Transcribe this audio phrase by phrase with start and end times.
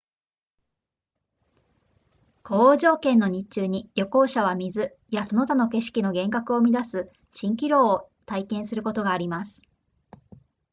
[2.41, 9.61] 高温条件の日中に旅行者は水やその他の景色の幻覚を生み出す蜃気楼を体験することがあります